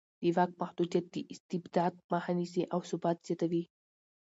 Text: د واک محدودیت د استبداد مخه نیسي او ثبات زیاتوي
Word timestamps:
د 0.21 0.23
واک 0.35 0.51
محدودیت 0.61 1.05
د 1.11 1.15
استبداد 1.33 1.93
مخه 2.11 2.31
نیسي 2.39 2.63
او 2.73 2.79
ثبات 2.89 3.17
زیاتوي 3.27 3.63